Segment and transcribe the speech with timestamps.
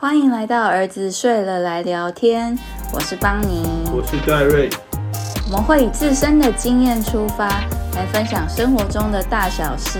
[0.00, 2.56] 欢迎来到儿子睡了来聊天，
[2.94, 4.70] 我是邦尼，我是戴瑞，
[5.46, 7.48] 我们会以自身的经验出发，
[7.96, 9.98] 来分享生活中的大小事。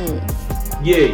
[0.84, 1.10] 耶！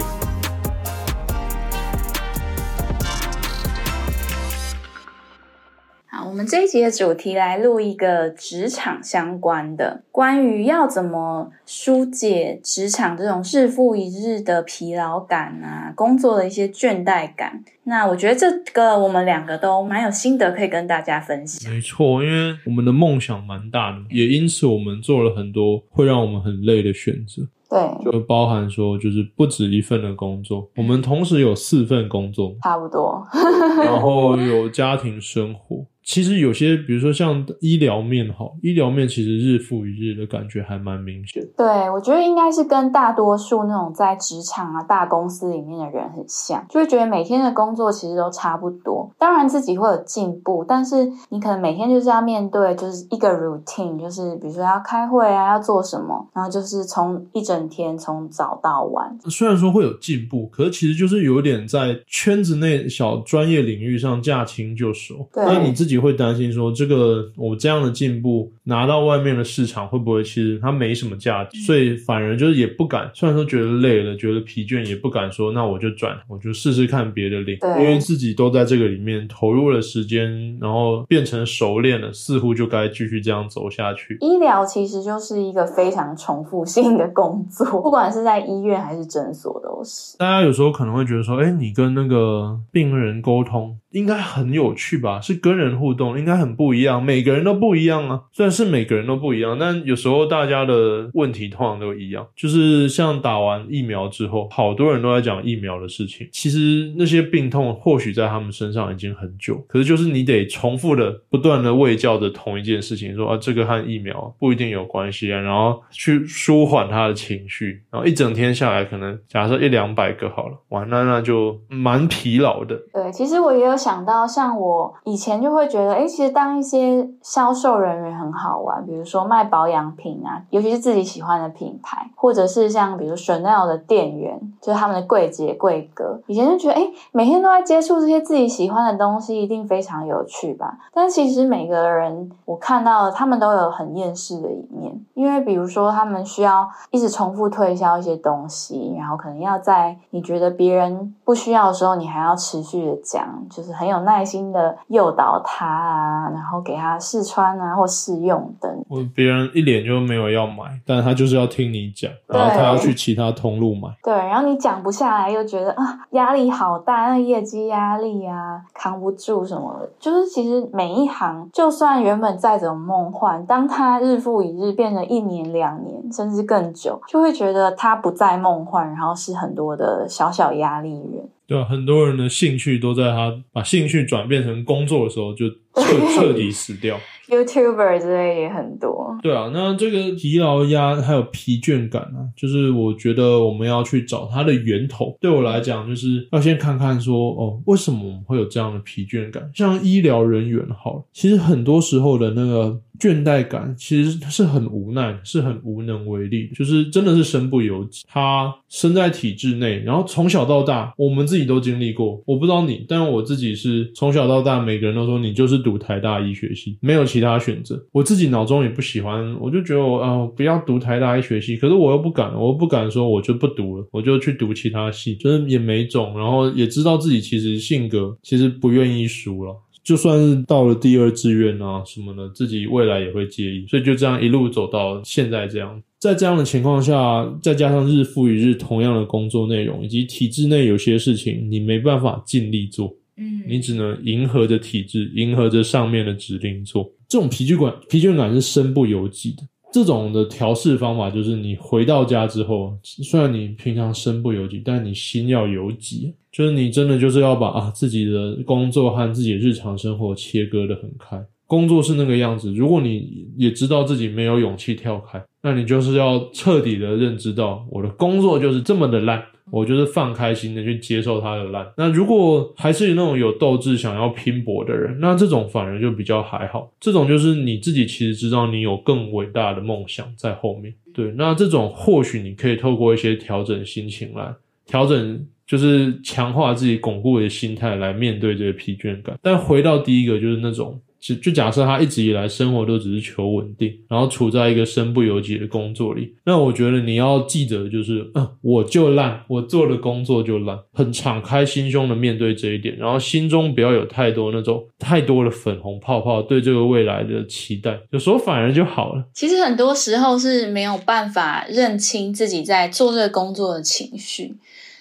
[6.44, 17.64] 们这一集的主题来录一个职场相关的，关于要怎么疏解职场这种日复一日的疲劳感啊，工作的一些倦怠感。
[17.84, 21.72] 那我觉得这个我们两个都蛮有心得，可以跟大家分享。
[21.72, 27.42] 没错，因为我们的梦想蛮大的，也因此我们做了很多会让我们很累的选择。
[27.70, 33.26] 对，就包含说，就是不止一份的工作，我们同时有四份工作，差不多，
[33.82, 35.86] 然后有家庭生活。
[36.04, 41.42] 其实有些，比如说像医疗面，好，医疗面其实日复一日的感觉还蛮明显。
[41.56, 49.10] 对，我觉得应该是跟大多数那种在职场啊、大公司里面的人很像，就会觉得每天的工作其实都差不多。
[49.18, 59.18] 当然自己会有进步，但是你可能每天就是要面对就是一个 routine，就是比如说要开会啊，要做什么，然后就是从一整天从早到晚。
[59.30, 65.26] 虽然说会有进步，可是其实就是有点在圈子内小专业领域上驾轻就熟。
[65.34, 65.93] 那你自己。
[65.98, 73.10] 会担心说，这个我这样的进步拿到外面的市场会不会其实它没什么价值，所以反而就是也不敢。
[73.14, 84.16] 虽然说觉得累了，觉得疲倦，也不敢说那我就转，我就试试看别的领，因为自己都在这个里面投入了时间，然后变成熟练了，似乎就该继续这样走下去。
[84.20, 89.73] 医疗其实就是一个非常重复性的工作，不管是在医院还是诊所都
[90.18, 93.78] 大家有时候可能会觉得说，哎，你跟那个病人沟通。
[93.94, 95.20] 应该很有趣吧？
[95.20, 97.00] 是跟人互动，应该很不一样。
[97.00, 102.26] 每个人都不一样啊，虽然是每个人都不一样，但有时候大家的问题通常都一样。
[102.34, 106.28] 就是像打完疫苗之后，好多人都在讲疫苗的事情。
[106.32, 122.74] 其实那些病痛或许在他们身上已经很久，可是就是你得重复的、不断的喂教着同一件事情，说啊，这个和疫苗不一定有关系啊，然后去舒缓他的情绪，然后一整天下来，可能假设一两百个好了，完那那就蛮疲劳的。
[122.90, 123.74] 对，其实我也有。
[123.84, 140.78] 想到像我以前就会觉得，哎，其实当一些销售人员很好玩，比如说卖保养品啊，尤其是自己喜欢的品牌，或者是像比如 Chanel 的店员，就是他们的柜姐柜哥，以前就觉得，哎，每天都在接触这些自己喜欢的东西，一定非常有趣吧？
[140.92, 153.74] 但其实每个人我看到他们都有很厌世的一面，因为比如说他们需要一直重复推销一些东西，然后可能要在你觉得别人不需要的时候，你还要持续的讲，就是。
[153.74, 158.70] 很有耐心的诱导他啊，然后给他试穿啊或试用等。
[158.88, 163.88] 我别人一脸就没有要买，但他就是要听你讲，然后他要去其他通路买。
[164.00, 169.90] 对，然后你讲不下来，又觉得啊压力好大，那业绩压力啊扛不住什么的。
[169.98, 181.28] 就是其实每一行，就算原本再怎么梦幻，当他日复一日变成一年、两年，甚至更久，就会觉得他不再梦幻，然后是很很多的小小压力源。
[181.46, 185.82] 对啊，很多人的兴趣都在他把兴趣转变成工作的时候就彻
[186.14, 186.98] 彻底死掉。
[187.26, 189.16] YouTuber 之类也很多。
[189.22, 195.16] 对啊，那这个疲劳压还有疲倦感啊，就是我觉得我们要去找它的源头。
[195.20, 199.50] 对我来讲，就是要先看看说，哦，为什么我们会有这样的疲倦感？
[199.54, 202.78] 像医疗人员，好了，其实很多时候的那个。
[202.96, 208.04] 倦怠感其实是很无奈，是很无能为力，就是真的是身不由己。
[208.06, 212.22] 他身在体制内，然后从小到大，我们自己都经历过。
[212.24, 217.82] 我不知道你，但我自己是从小到大，每个人都说你就是读台大医学系，没有其他选择。
[217.90, 221.56] 我自己脑中也不喜欢，我就觉得我啊，不要读台大医学系。
[221.56, 226.16] 可是我又不敢，我又不敢说我就不读了，我就去读其他系，就是也没种。
[226.16, 229.56] 然后也知道自己其实性格其实不愿意输了。
[229.82, 235.82] 就算是到了第二志愿啊什么的，自己未来也会介意，所以就这样一路走到现在这样。
[235.98, 246.90] 在这样的情况下，再加上日复一日同样的工作内容，以及体制内有些事情你没办法尽力做，嗯，你只能迎合着体制，迎合着上面的指令做。
[247.08, 249.42] 这种疲倦感，疲倦感是身不由己的。
[249.72, 256.14] 这种的调试方法就是你回到家之后，虽然你平常身不由己，但你心要由己。
[256.30, 262.52] 就是你真的就是要把啊自己的工作和自己日常生活切割的很开，工作是那个样子。
[262.52, 269.22] 如果你也知道自己没有勇气跳开，那你就是要彻底的认知到我的工作就是这么的烂，
[269.54, 271.64] 我就是放开心的去接受它的烂。
[271.76, 276.72] 那如果还是有那种有斗志想要拼搏的人，那这种反而就比较还好。
[276.80, 280.74] 这种就是你自己其实知道你有更伟大的梦想在后面。
[280.92, 284.34] 对，那这种或许你可以透过一些调整心情来
[284.66, 285.26] 调整。
[285.46, 289.14] 就是强化自己巩固的心态来面对这个疲倦感。
[289.20, 290.80] 但回到第一个，就是那种。
[291.04, 309.04] 就就假设他一直以来生活都只是求稳定，然后处在一个身不由己的工作里，那我觉得你要记得就是，嗯，我就烂，我做的工作就烂，很敞开心胸的面对这一点，然后心中不要有太多那种太多的粉红泡泡对这个未来的期待，有时候反而就好了。
[309.12, 314.34] 其实很多时候是没有办法认清自己在做这个工作的情绪，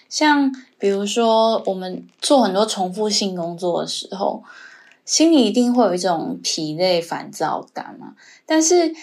[0.07, 0.49] 像
[0.79, 4.41] 比如说我们做很多重复性工作的时候。
[5.05, 8.15] 心里一定会有一种疲累、烦躁感嘛，
[8.45, 8.94] 但是。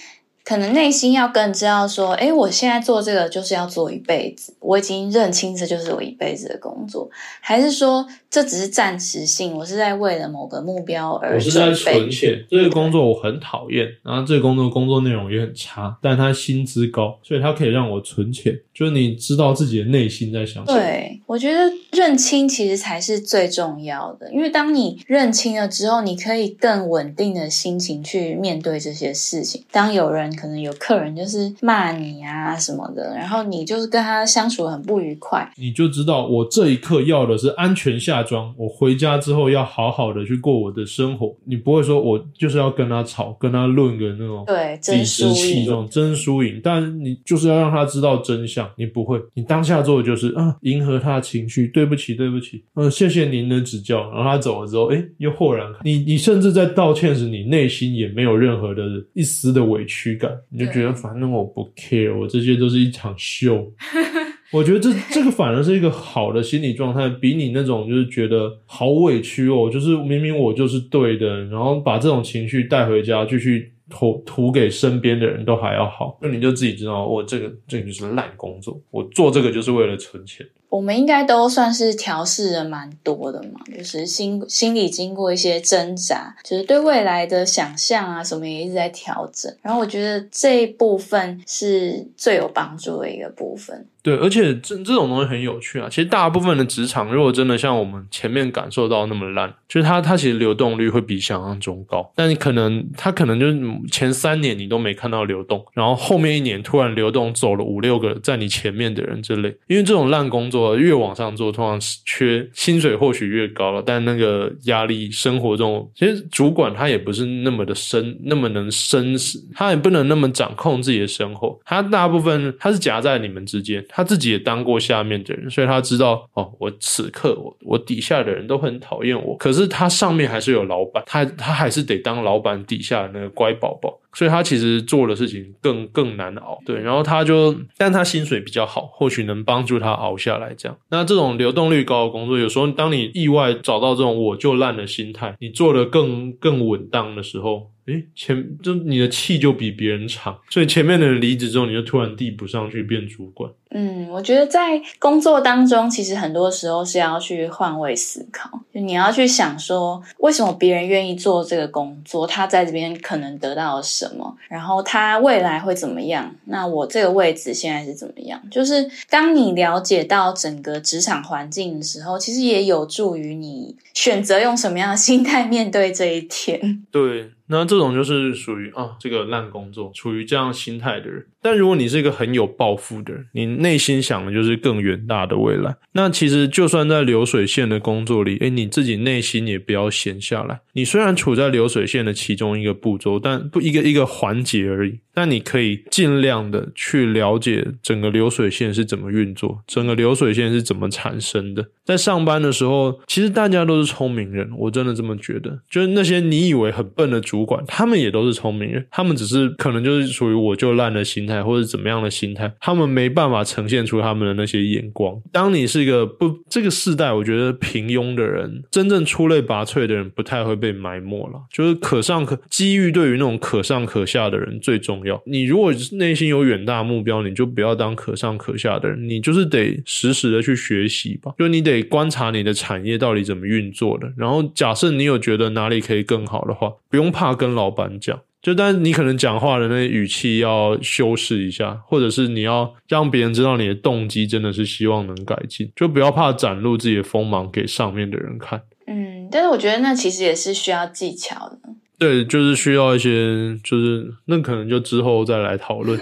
[0.43, 7.09] 可能内心要更知道说，哎，我现在做这个就是要做一辈子，我已经认清这就是我一辈子的工作，
[7.41, 9.55] 还是说这只是暂时性？
[9.55, 12.45] 我是在为了某个目标而我是在存钱。
[12.51, 18.59] 这个工作我很讨厌，然后这个工作工作内容也很差，但它薪资高，所以它可以让我存钱。
[18.75, 20.81] 就是你知道自己的内心在想什么。
[20.81, 29.65] 对，我觉得认清其实才是最重要的，因为当你认清了之后，你可以更稳定的心情去面对这些事情。
[29.71, 30.31] 当有人。
[30.41, 41.35] 可能有客人就是骂你啊什么的，然后你就是跟他相处很不愉快，你就知道我这一刻要的是安全下装，我回家之后要好好的去过我的生活。
[41.45, 48.69] 你不会说我就是要跟他吵，跟他论个那种对真输赢这种真输赢，但你就是要让他知道真相。
[48.77, 54.09] 你不会，你当下做的就是啊，迎合他的情绪，对不起，对不起，嗯，谢谢您的指教。
[54.11, 58.83] 然后他走了之后，哎，又豁然，你你甚至在道歉时，你内心也没有任何的
[59.15, 60.31] 一丝的委屈感。
[60.51, 63.73] 你就觉得反正我不 care，我这些都是一场秀。
[64.53, 76.19] 我觉得这这个反而是一个好的心理状态，比你那种就是觉得好委屈哦，就是明明我就是对的，然后把这种情绪带回家继续吐吐给身边的人都还要好。
[76.21, 80.45] 那你就自己知道，我这个这个就是烂工作，我做这个就是为了存钱。
[80.71, 89.53] 我们应该都算是调试的蛮多的嘛，就是心心里经过一些挣扎，就是对未来的想象啊什么也一直在调整。
[89.63, 93.85] 然后我觉得这一部分是最有帮助的一个部分。
[94.03, 95.87] 对，而且这这种东西很有趣啊。
[95.91, 102.11] 其实大部分的职场，如果真的像我们前面感受到那么烂，就是它它其实流动率会比想象中高。
[102.15, 103.61] 但你可能它可能就是
[103.93, 109.55] 前三年你都没看到流动，然后后面一年突然流动走了五六个在你前面的人之类。
[109.67, 110.60] 因为这种烂工作。
[110.61, 121.59] 我越往上做，通常缺薪水或许越高了，但那个压力生活中，其实主管他也不是那么的深，那么能生死，他也不能那么掌控自己的生活。
[121.65, 134.00] 他大部分他是夹在你们之间，他自己也当过下面的人，所以他知道哦，我此刻我我底下的人都很讨厌我，可是他上面还是有老板，他他还是得当老板底下的那个乖宝宝。
[134.13, 140.55] 所以他其实做的事情更更难熬，对，然后他就，但他薪水比较好，或许能帮助他熬下来。
[140.55, 147.71] 这样，那这种流动率高的工作，有时候当你意外找到这种我就烂的心态，你做的更更稳当的时候。
[147.87, 153.51] 哎，前就你的气就比别人长，所以前面的人离职之后，你就突然递补上去变主管。
[153.73, 166.35] 嗯，我觉得在工作当中，其实很多时候是要去换位思考，就你要去想说，为什么别人愿意做这个工作，他在这边可能得到了什么，然后他未来会怎么样？
[166.47, 168.43] 那我这个位置现在是怎么样？
[168.51, 176.85] 就是当你了解到整个职场环境的时候，其实也有助于你选择用什么样的心态面对这一天。
[176.91, 177.31] 对。
[177.51, 181.27] 那这种就是属于啊，这个烂工作，处于这样心态的人。
[181.43, 185.75] 但如果你是一个很有抱负的人，你内心想的就是更远大的未来。
[185.93, 190.61] 那其实就算在流水线的工作里，诶，你自己内心也不要闲下来。
[190.75, 195.01] 你虽然处在流水线的其中一个步骤，但不一个一个环节而已。
[195.15, 201.67] 那你可以尽量的去了解整个流水线是怎么运作，整个流水线是怎么产生的。
[201.91, 205.59] 在上班的时候，其实大家都是聪明人，我真的这么觉得。
[205.69, 215.21] 就是那些你以为很笨的主管，他们也都是聪明人，他们只是可能就是属于我就烂的心态，或者怎么样的心态，他们没办法呈现出他们的那些眼光。
[215.33, 221.43] 当你是一个不这个世代，我觉得平庸的人，真正出类拔萃的人，不太会被埋没了。
[221.53, 225.21] 就是可上可机遇，对于那种可上可下的人最重要。
[225.27, 231.33] 你如果内心有远大目标，你就不要当可上可下的人，你就是得实时的去学习吧。
[231.37, 238.21] 就你得观察你的产业到底怎么运作的，然后假设你有觉得哪里可以更好的话，不用怕跟老板讲。
[238.43, 248.63] 就但你可能讲话的那语气要修饰一下，或者是你要让别人知道你的动机真的是希望能改进，就不要怕展露自己的锋芒给上面的人看。
[248.87, 251.59] 嗯，但是我觉得那其实也是需要技巧的。
[251.99, 256.01] 对，就是需要一些，就是那可能就之后再来讨论。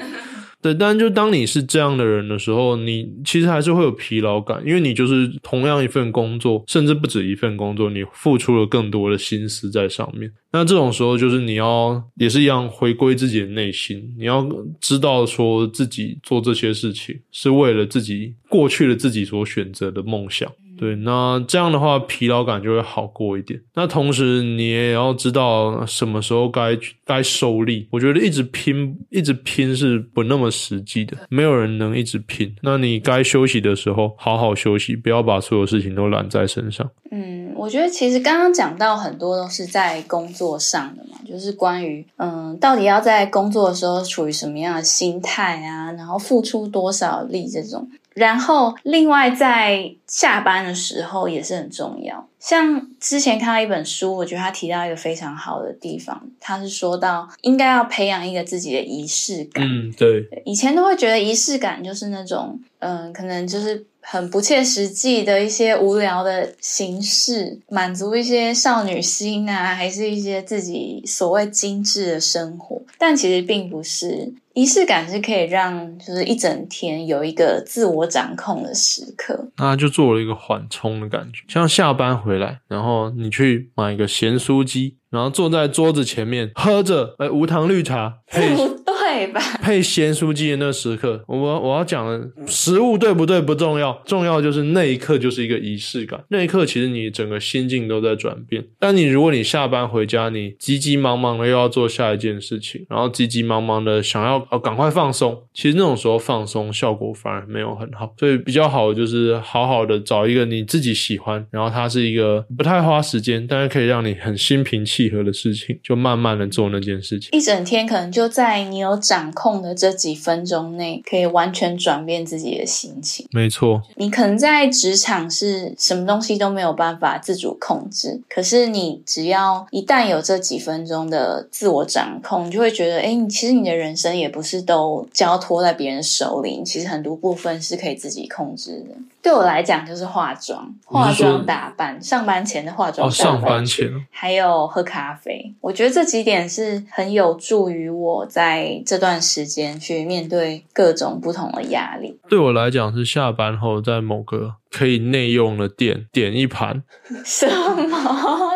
[0.60, 10.30] 对，但就当你是这样的人的时候，你其实还是会有疲劳感，因为你就是同样一份工作，甚至不止一份工作，你付出了更多的心思在上面。
[10.50, 14.44] 那这种时候，就是你要也是一样回归自己的内心，你要
[14.80, 20.50] 知道说自己做这些事情是为了自己过去的自己所选择的梦想。
[20.78, 23.60] 对，那这样的话疲劳感就会好过一点。
[23.74, 27.88] 那同时你也要知道什么时候该该收力。
[27.90, 32.54] 我觉得一直拼一直拼是不那么实际的，没有人能一直拼。
[32.62, 36.88] 那你该休息的时候好好休息，不要把所有事情都揽在身上。
[37.10, 47.88] 嗯，我觉得其实刚刚讲到很多都是在工作上的嘛，就是关于嗯，到底要在工作的时候处于什么样的心态啊，然后付出多少力这种。
[48.18, 52.28] 然后，另外在下班的时候也是很重要。
[52.40, 59.64] 像之前看到一本书，我觉得他提到一个非常好的地方，他是说到应该要培养一个自己的仪式感。
[59.64, 60.24] 嗯，对。
[60.44, 72.80] 以前都会觉得仪式感就是那种，嗯，可能就是很不切实际的一些无聊的形式，满足一些少女心啊，还是一些自己所谓精致的生活。
[72.98, 74.32] 但其实并不是。
[74.54, 88.56] 仪式感是可以让，就是一整天有一个自我掌控的时刻，那就做了一个缓冲的感觉，像下班回来，然后你去买一个咸酥鸡，然后坐在桌子前面喝着哎无糖绿茶配。
[89.62, 96.22] 配咸酥鸡的那时刻，我我要讲的食物对不对不重要，重要就是那一刻就是一个仪式感。
[96.28, 98.64] 那一刻其实你整个心境都在转变。
[98.78, 108.14] 但你如果你下班回家，你急急忙忙的又要做下一件事情，然后急急忙忙的想要哦赶快放松，其实那种时候放松效果反而没有很好。
[108.18, 117.30] 所以比较好的就是好好的找一个你自己喜欢，然后它是一个不太花时间，但是可以让你很心平气和的事情，就慢慢的做那件事情。
[117.32, 118.98] 一整天可能就在你有。
[119.08, 123.26] 掌控的这几分钟内，可以完全转变自己的心情。
[123.30, 138.94] 没错，你可能在职场是什么东西都没有办法自主控制，可是你只要一旦有这几分钟的自我掌控，你就会觉得，哎，你其实你的人生也不是都交托在别人手里，其实很多部分是可以自己控制的。
[139.20, 145.54] 对我来讲，就是化妆、化妆打扮，上班前的化妆、上班前，还有喝咖啡。
[145.60, 152.18] 我觉得这几点是很有助于我在这段时间去面对各种不同的压力。
[152.28, 154.54] 对我来讲，是下班后在某个。
[154.70, 156.82] 可以内用的店点一盘
[157.24, 157.88] 什么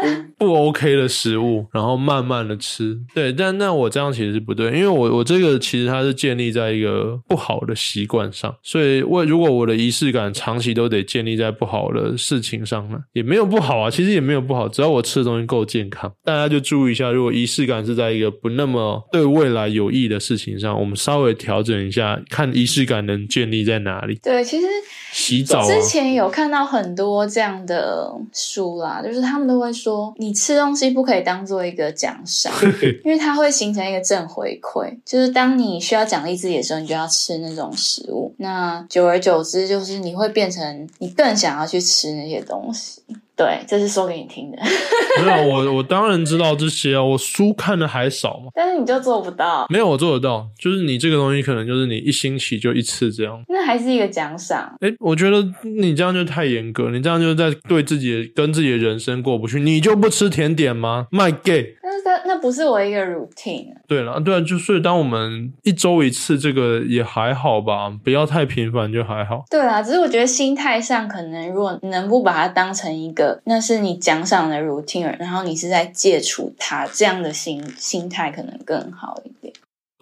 [0.38, 2.99] 不 OK 的食物，然后慢慢的吃。
[3.14, 16.12] 对，但那我这样其实是不对，因为我我这个其实它是建立在一个不好的习惯上，所以我如果我的仪式感长期都得建立在不好的事情上呢，也没有不好啊，其实也没有不好，只要我吃的东西够健康。
[16.25, 24.19] 大家就注意一下，如果仪式感是在一个不那么对未来有益的事情上，我们稍微调整一下，看仪式感能建立在哪里。
[24.21, 24.66] 对，其实
[25.12, 26.01] 洗澡之前。
[26.11, 32.52] 有看到很多这样的书啦，就是他们都会说，你吃东西不可以当做一个奖赏，
[33.04, 34.99] 因为它会形成一个正回馈。
[35.04, 38.35] 就是当你需要奖励自己的时候，你就要吃那种食物。
[38.38, 43.02] 那久而久之，就是你会变成你更想要去吃那些东西。
[43.43, 44.59] 对，这是说给你听的。
[45.21, 47.03] 没有我，我当然知道这些啊。
[47.03, 48.53] 我书看的还少嘛。
[48.55, 49.67] 但是你就做不到。
[49.69, 50.49] 没有，我做得到。
[50.57, 53.43] 就是你这个东西，可能就是你一星期就一次这样。
[53.49, 54.73] 那还是一个奖赏。
[54.81, 55.45] 哎，我觉得
[55.81, 59.59] 你这样就太严格，你这样就在对自己跟自己的人生过不去。
[59.61, 61.75] 你就不吃甜点吗？My gay。
[62.05, 63.69] 那那不是我一个 routine。
[63.87, 69.45] 对了，对啊，就所以当我们一周一次，这个也还好吧，不要太频繁就还好。
[69.51, 73.41] 对啊，只是我觉得心态上，可能如果能不把它当成一个。
[73.45, 79.42] 那是你奖赏的 routine，然后你是在戒除它，这样的心心态可能更好一点。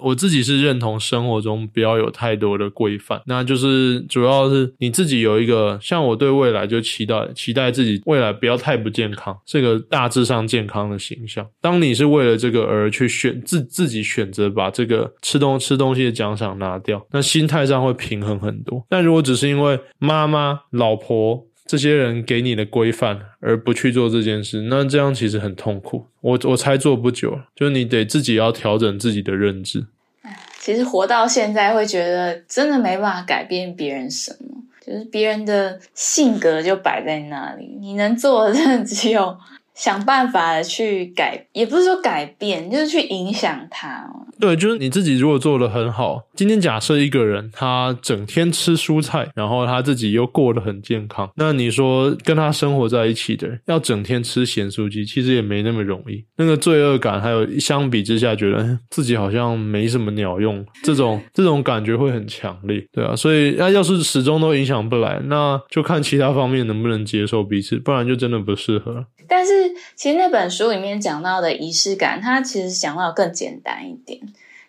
[0.03, 11.47] 我自己是认同生活中不要有太多的规范，那就是主要是你自己有一个像我对未来就期待期待自己未来不要太不健康，这个大致上健康的形象。
[11.61, 18.85] 当你是为了这个而去选自自己选择把这个吃东吃东西的奖赏拿掉，那心态上会平衡很多。
[18.89, 26.05] 但如果只是因为妈妈、老婆，这些人给你的规范，而不去做这件事，那这样其实很痛苦。
[26.21, 29.87] 我我才做不久，就你得自己要调整自己的认知。
[30.59, 39.39] 其实活到现在会觉得真的没办法改变别人什么，就是别人的性格就摆在那里，你能做的只有
[39.81, 44.07] 想办法去改，也不是说改变，就是去影响他。
[44.39, 56.23] 对，就是你自己如果做的很好，今天假设一个人他整天吃蔬菜，然后他自己又过得很健康，那你说跟他生活在一起的人要整天吃咸酥鸡，其实也没那么容易。
[56.37, 63.17] 那个罪恶感，还有相比之下，觉得自己好像没什么鸟用，这种 这种感觉会很强烈，对啊。
[63.17, 69.07] 所以那要是始终都影响不来，那就看其他方面能不能接受彼此，不然就真的不适合。
[69.31, 74.21] 但是其实那本书里面讲到的仪式感，它其实讲到更简单一点，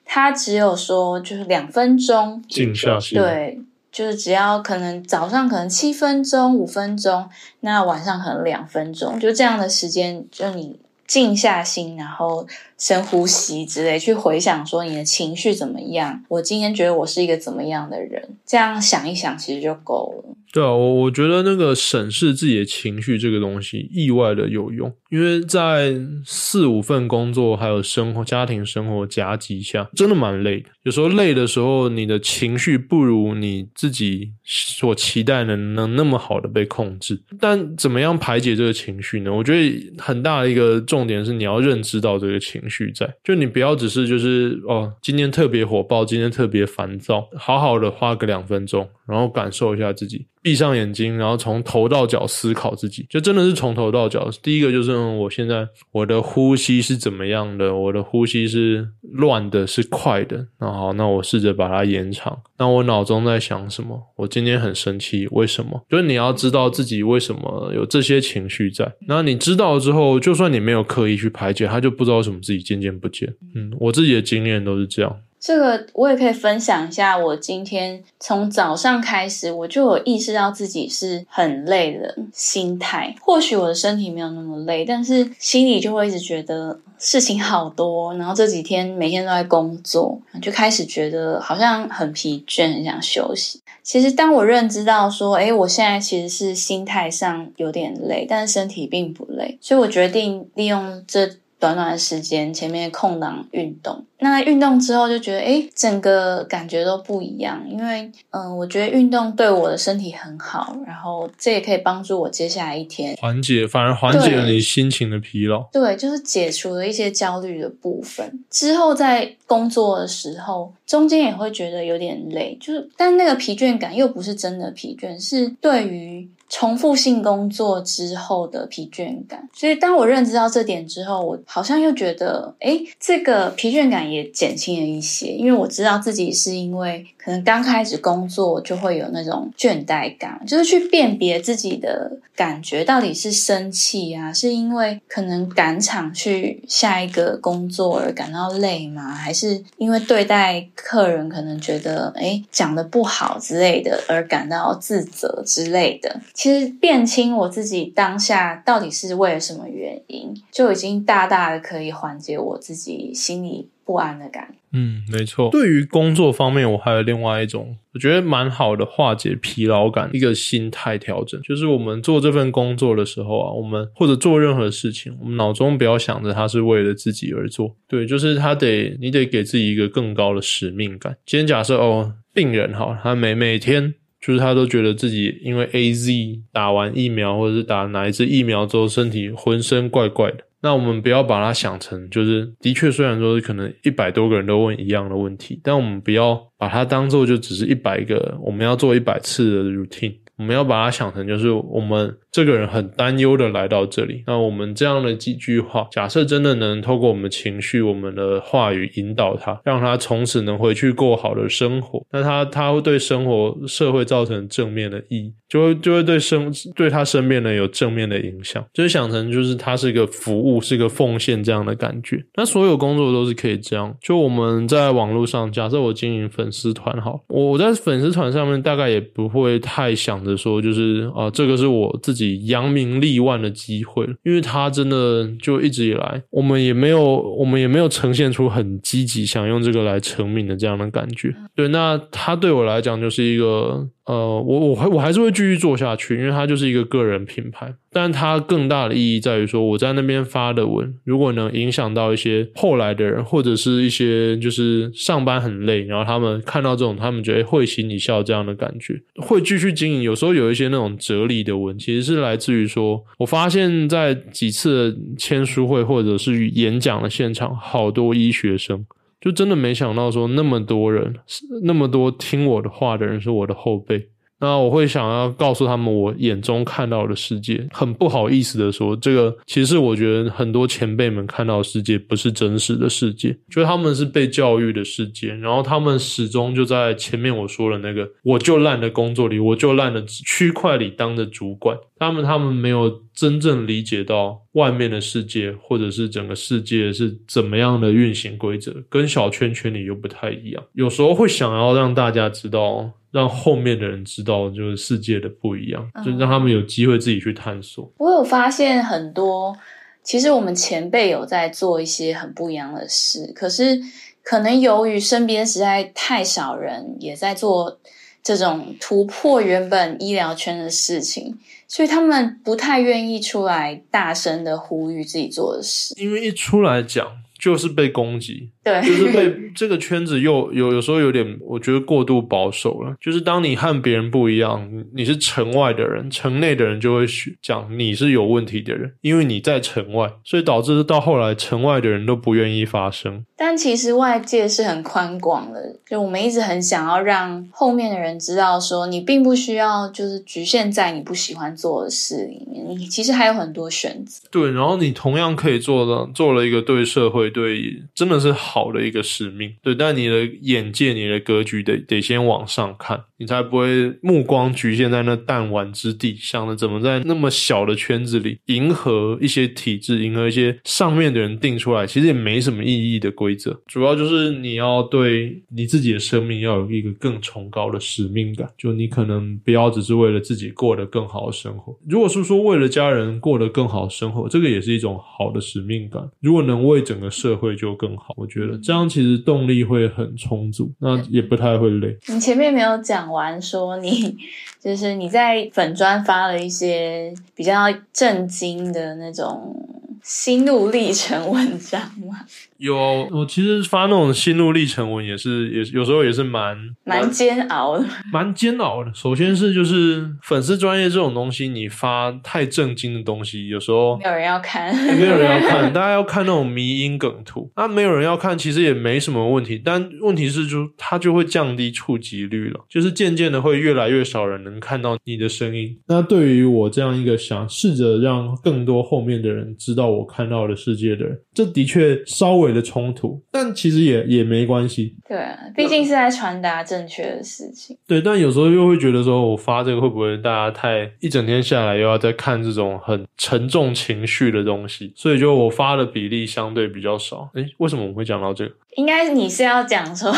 [0.05, 3.59] 它只有说就是两分钟静下心，对，
[3.91, 7.27] 就是只要可能早上可能七分钟、五分钟，
[7.61, 20.35] 那晚上可能两分钟，就这样的时间，就你静下心，然后深呼吸之类，去回想说你的情绪怎么样，我今天觉得我是一个怎么样的人，这样想一想，其实就够了。
[20.53, 30.65] 对啊，我我觉得那个审视自己的情绪这个东西意外的有用，因为在四五份工作还有生活、家庭生活夹击下，真的蛮累的。
[30.83, 37.21] 有时候累的时候，你的情绪不如你自己所期待的能那么好的被控制。
[37.39, 39.31] 但怎么样排解这个情绪呢？
[39.31, 50.25] 我觉得很大的一个重点是你要认知到这个情绪在，就你不要只是就是哦，今天特别火爆，今天特别烦躁，好好的花个两分钟，然后感受一下自己。
[50.41, 54.29] 闭上眼睛，然后从头到脚思考自己，就真的是从头到脚。
[54.41, 57.75] 第一个就是我现在我的呼吸是怎么样的？
[57.75, 60.47] 我的呼吸是乱的，是快的。
[60.59, 62.39] 那好，那我试着把它延长。
[62.57, 64.01] 那我脑中在想什么？
[64.15, 65.85] 我今天很生气，为什么？
[65.89, 68.91] 就是你要知道自己为什么有这些情绪在。
[69.07, 73.31] 那你知道之后，就算你没有刻意去排解，他就不知道为什么自己渐渐不见。
[73.53, 75.15] 嗯，我自己的经验都是这样。
[75.41, 77.17] 这个我也可以分享一下。
[77.17, 83.15] 我今天从早上开始，我就有意识到自己是很累的心态。
[83.19, 88.13] 或许我的身体没有那么累，但是心里就会一直觉得事情好多。
[88.17, 93.59] 然后这几天每天都在工作，就开始觉得好像很疲倦，很想休息。
[93.81, 101.27] 其实当我认知到说，哎，我现在其实是心态上有点累，但是身体并不累，所以我决定利用这。
[101.61, 107.63] 短短的时间，前面空档运动，那运动之后就觉得，哎，整个感觉都不一样。
[107.69, 115.61] 因为，嗯，我觉得运动对我的身体很好，然后这也可以帮助我接下来一天缓解，反而缓解了你心情的疲劳。
[115.71, 118.43] 对，就是解除了一些焦虑的部分。
[118.49, 126.27] 之后在工作的时候，中间也会觉得有点累，就是，但那个疲倦感又不是真的疲倦，是对于。
[126.53, 149.13] 重复性工作之后的疲倦感，所以当我认知到这点之后，我好像又觉得，哎，这个疲倦感也减轻了一些，因为我知道自己是因为可能刚开始工作就会有那种倦怠感，就是去辨别自己的感觉到底是生气啊，是因为可能赶场去下一个工作而感到累吗？
[149.13, 156.19] 还是因为对待客人可能觉得，哎，讲的不好之类的而感到自责之类的？
[156.33, 164.57] 其实辨清我自己当下到底是为了什么原因，就已经大大的可以缓解我自己心里不安的感觉。
[164.71, 165.49] 嗯，没错。
[165.51, 177.75] 对于工作方面，我还有另外一种我觉得蛮好的化解疲劳感一个心态调整，就是我们做这份工作的时候啊，我们或者做任何事情，我们脑中不要想着他是为了自己而做。
[177.89, 181.17] 对，就是他得你得给自己一个更高的使命感。
[181.25, 183.93] 今天假设哦，病人哈，他每每天。
[184.23, 186.13] 就是他都觉得自己因为 A Z
[186.53, 190.37] 打完疫苗，或者是打哪一支疫苗之后，身体浑身怪怪的。
[190.61, 200.15] 那我们不要把它想成，就是的确，虽然说是可能一百多个人都问一样的问题，但我们不要把它当做就只是一百个我们要做一百次的 routine。
[200.37, 204.23] 我们要把它想成，就是我们这个人很担忧的来到这里。
[204.25, 215.33] 那我们这样的几句话，假设真的能透过我们情绪、我们的话语引导他，让他从此能回去过好的生活，那他他会对生活、社会造成正面的意义。
[215.51, 222.23] 就会就会对生对他身边人有正面的影响，就是想成就是他是一个服务，是一个奉献这样的感觉。
[222.35, 223.93] 那所有工作都是可以这样。
[224.01, 241.35] 就我们在网络上，假设我经营粉丝团，好，我我在粉丝团上面大概也不会太想着说，就是啊，这个是我自己扬名立万的机会，因为他真的就一直以来，我们也没有我们也没有呈现出很积极想用这个来成名的这样的感觉。
[241.55, 243.87] 对，那他对我来讲就是一个。
[244.05, 247.73] 呃，我我还我还是会继续做下去，因为它就是一个个人品牌。
[247.93, 260.01] 但它更大的意义在于说，我在那边发的文，如果能影响到一些后来的人，或者是一些就是上班很累，然后他们看到这种，他们觉得会心一笑这样的感觉，会继续经营。
[260.01, 268.85] 有时候有一些那种哲理的文，其实是来自于说，我发现在几次签书会或者是演讲的现场，好多医学生。
[269.21, 271.15] 就真的没想到说那么多人，
[271.63, 274.09] 那么多听我的话的人是我的后辈。
[274.41, 277.65] 那我会想要告诉他们我眼中看到的世界。
[277.71, 285.27] 很不好意思的说，这个其实我觉得很多前辈们看到的世界不是真实的世界，就他们是被教育的世界。
[285.35, 291.77] 然后他们始终就在前面我说的那个我就烂的工作里，我就烂的区块里当着主管。
[291.97, 300.63] 他们他们没有真正理解到外面的世界，或者是整个世界是怎么样的运行规则，跟小圈圈里又不太一样。
[300.73, 307.91] 有时候会想要让大家知道，让后面的人知道，就是世界的不一样，就让他们有机会自己去探索。
[307.97, 309.55] 我有发现很多，
[310.03, 313.81] 其实我们前辈有在做一些很不一样的事，可是
[314.23, 317.79] 可能由于身边实在太少人也在做
[318.23, 321.37] 这种突破原本医疗圈的事情。
[321.67, 327.07] 所以他们不太愿意出来大声的呼吁自己做的事，因为一出来讲
[327.41, 328.51] 就是被攻击。
[328.63, 332.95] 对，就是被 这个圈子又有有时候有点，我觉得过度保守了。
[333.01, 337.05] 就是当你和别人不一样，你是城外的人，城内的人就会
[337.41, 343.25] 讲你是有问题的人，因为你在城外，所以导致到后来城外的人都不愿意发声。
[343.35, 354.21] 但其实外界是很宽广的，就我们一直很想要让后面的人知道，说你并不需要就是局限在你不喜欢做的事里面，你其实还有很多选择。
[354.29, 358.35] 对，然后你同样可以做到做了一个对社会对真的是。
[358.51, 373.61] 好的一个使命，对，但你的眼界、你的格局得得先往上看，你才不会目光局限在那弹丸之地，想着怎么在那么小的圈子里迎合一些体制，迎合一些上面的人定出来，其实也没什么意义的规则。
[373.67, 381.77] 主要就是你要对你自己的生命要有一个更崇高的使命感，就你可能不要只是为了自己过得更好的生活。
[381.87, 386.01] 如果是说为了家人过得更好的生活，这个也是一种好的使命感。
[386.19, 388.57] 如果能为整个社会就更好，我觉得。
[388.63, 391.95] 这样其实动力会很充足，那也不太会累。
[392.07, 394.17] 你前面没有讲完，说你
[394.59, 399.55] 就是你在粉砖发了一些比较震惊的那种
[400.03, 402.25] 心路历程文章吗？
[402.61, 408.91] 有，我其实发那种心路历程文也是，也有时候也是蛮蛮煎熬的， 蛮煎熬的。
[408.93, 419.59] 首先是就是粉丝专业这种东西，你发太正经的东西，有时候没有人要看，没有人要看， 大家要看那种迷因梗图，那没有人要看，其实也没什么问题。
[419.65, 425.75] 但问题是，就它就会降低触及率了，就是渐渐的会越来越少人能看到你的声音。
[425.87, 432.50] 那对于我这样一个想试着让更多后面的人知道我看到的世界的人，这的确稍微。
[432.51, 434.95] 的冲突，但其实也也没关系。
[435.07, 435.17] 对，
[435.55, 437.77] 毕竟是在传达正确的事情。
[437.87, 444.91] 对，但有时候又会觉得说，我发这个会不会大家太一整天下来又要再看这种很沉重情绪的东西？
[444.95, 447.29] 所以就我发的比例相对比较少。
[447.33, 448.53] 诶，为什么我会讲到这个？
[448.77, 450.09] 应该你是要讲说，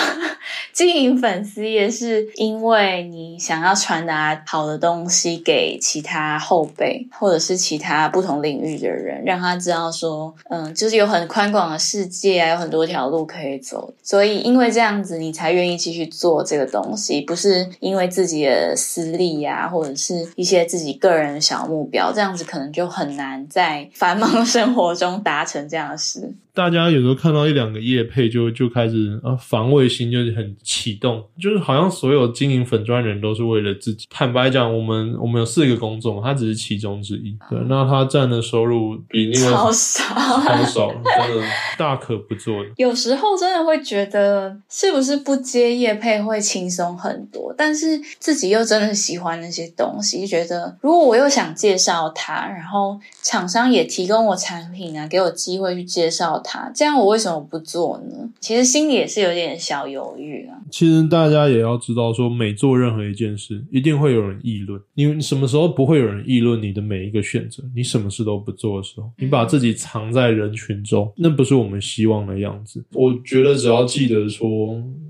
[0.71, 13.93] 经营粉丝也是因为你想要传达好的东西给其他后辈，或者是其他不同领域的人，让他知道说，嗯，就是有很宽广的世界啊，有很多条路可以走。
[14.01, 26.33] 所以因为这样子，你才愿意继续做这个东西，不是因为自己的私利呀，或者是一些自己个人的小目标，这样子可能就很难在繁忙生活中达成这样的事。
[26.53, 34.05] 大家有时候看到一两个叶配，就就开始啊防卫心就是很启动，就是好像所有经营粉砖人都是为了自己。
[34.07, 37.35] 坦白讲，我们我们有四个工作，他只是其中之一。
[37.49, 41.43] 对，那他占的收入比另外超少，超少，真的
[41.75, 42.63] 大可不做。
[42.77, 47.51] 有时候真的会觉得，是不是不接叶配会轻松很多？
[47.57, 56.42] 但是自己又真的喜欢那些东西，觉得如果我又想介绍他，然后厂商也提供我产品啊，给我机会去介绍。
[56.43, 58.29] 他这样，我为什么不做呢？
[58.39, 60.57] 其实心里也是有点小犹豫啊。
[60.69, 64.79] 其实大家也要知道，说每做任何一件事，一定会有人议论。
[64.95, 67.63] 你什么时候不会有人议论你的每一个选择？
[67.75, 72.83] 你什么事都不做的时候，你把自己藏在人群中，那不是我们希望的样子。
[72.93, 74.47] 我觉得只要记得说，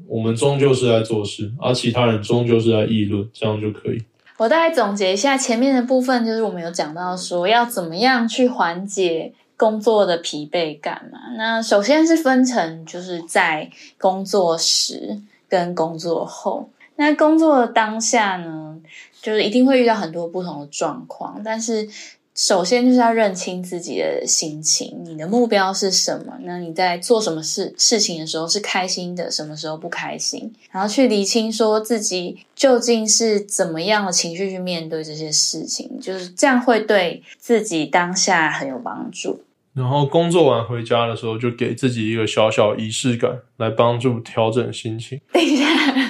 [0.08, 4.02] 我们终究是在做事，而其他人终究是在议论，这样就可以。
[4.38, 9.34] 我大概总结一下前面的部分，就是我们有讲到说，要怎么样去缓解。
[9.64, 16.70] 工作的疲惫感嘛，那首先是分成，就是在工作时跟工作后。
[16.98, 18.78] 那工作的当下呢，
[19.22, 21.88] 就是一定会遇到很多不同的状况，但是。
[22.36, 26.34] 首先就是要认清自己的心情，你的目标是什么？
[26.42, 30.52] 那你在做什么事事情的时候是开心的，什么时候不开心？
[30.72, 39.42] 然后去理清说自己究竟是怎么样的情绪去面对这些事情，就是这样会对自己当下很有帮助。
[39.74, 45.20] 然后工作完回家的时候，就给自己一个小小仪式感，来帮助调整心情。
[45.32, 45.66] 等一下，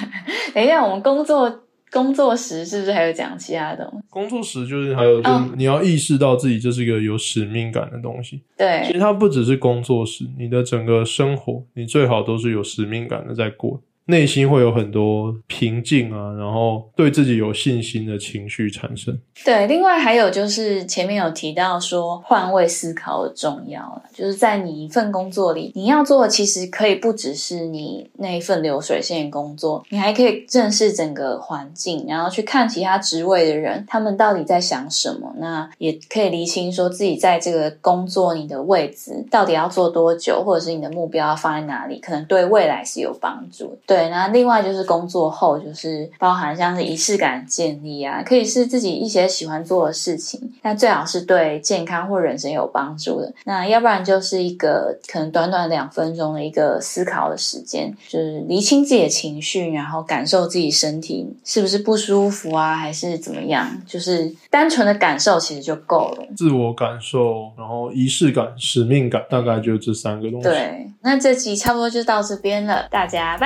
[0.54, 1.60] 等一下，我们工作。
[1.92, 4.06] 工作时是不是还有讲其他的东西？
[4.10, 8.42] 工作时就是还有，就是你要意识到自己这是一个有使命感的东西。
[8.58, 13.80] 对，其实它不只是工作时，你的整个生活，你最好都是有使命感的在过。
[14.06, 19.18] 内心会有很多平静啊，然后对自己有信心的情绪产生。
[19.44, 43.76] 对，另外还有就是前面有提到说换位思考的重要了，就是在你一份工作里，你要做的其实可以不只是你那一份流水线工作，你还可以正视整个环境，然后去看其他职位的人他们到底在想什么，那也可以厘清说自己在这个工作你的位置到底要做多久，或者是你的目标要放在哪里，可能对未来是有帮助。
[43.86, 53.32] 对，那另外就是工作后，就是包含像是仪式感建立啊，可以是自己一些喜欢做的事情，但最好是对健康或人生有帮助的。
[53.44, 66.26] 那要不然就是一个可能短短两分钟的一个思考的时间，就是厘清自己的情绪，然后感受自己身体是不是不舒服啊，还是怎么样，就是单纯的感受其实就够了。
[66.36, 70.48] 自我感受，然后仪式感、使命感，大概就这三个东西。
[70.48, 73.36] 对，那这集差不多就到这边了，大家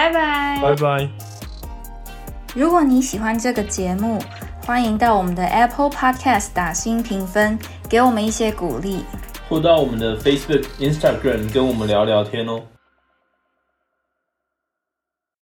[0.62, 0.76] 拜拜。
[0.76, 1.08] 拜。
[2.54, 4.18] 如果你喜欢这个节目，
[4.64, 9.04] 欢迎到我们的 Apple Podcast 打新评分，给我们一些鼓励，
[9.48, 12.62] 或到我们的 Facebook、Instagram 跟我们聊聊天哦。